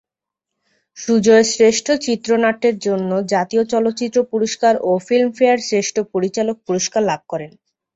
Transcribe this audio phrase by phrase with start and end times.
[0.97, 7.51] সুজয় শ্রেষ্ঠ চিত্রনাট্যের জন্য জাতীয় চলচ্চিত্র পুরস্কার ও ফিল্মফেয়ার শ্রেষ্ঠ পরিচালক পুরস্কার লাভ করেন।